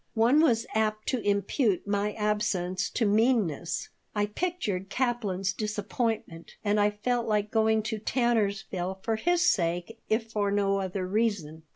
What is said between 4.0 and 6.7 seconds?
I pictured Kaplan's disappointment,